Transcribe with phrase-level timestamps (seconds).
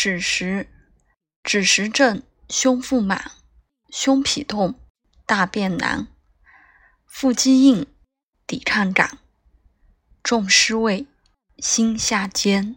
[0.00, 0.68] 枳实，
[1.42, 3.32] 枳实症，胸腹满，
[3.90, 4.78] 胸痞痛，
[5.26, 6.06] 大便难，
[7.04, 7.84] 腹肌硬，
[8.46, 9.18] 抵抗感，
[10.22, 11.08] 重湿味，
[11.58, 12.76] 心下坚。